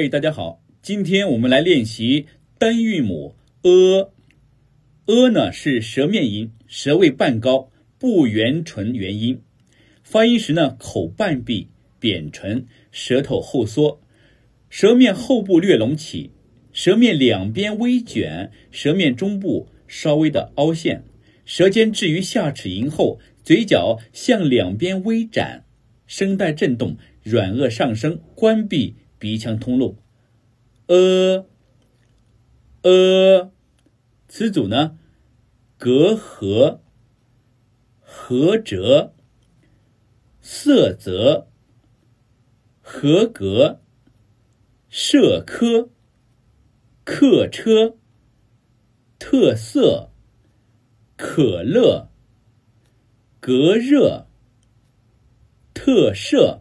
[0.00, 4.02] 嘿，大家好，今天我们来练习单韵母 a。
[5.06, 9.42] a 呢是舌面音，舌位半高，不圆唇元音。
[10.04, 14.00] 发音时呢，口半闭，扁唇，舌头后缩，
[14.70, 16.30] 舌面后部略隆起，
[16.72, 21.02] 舌面两边微卷，舌面中部稍微的凹陷，
[21.44, 25.64] 舌尖置于下齿龈后，嘴角向两边微展，
[26.06, 29.96] 声带震动，软腭上升，关闭鼻腔通路。
[30.86, 31.46] 呃
[32.82, 33.52] 呃，
[34.28, 34.98] 词组呢？
[35.76, 36.80] 隔阂、
[38.00, 39.14] 合辙、
[40.40, 41.48] 色泽、
[42.80, 43.80] 合格、
[44.88, 45.90] 社科、
[47.04, 47.96] 客车、
[49.18, 50.10] 特色、
[51.16, 52.08] 可乐、
[53.38, 54.26] 隔热、
[55.72, 56.60] 特赦。